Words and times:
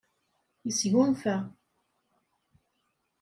Yesgunfa. 0.65 1.35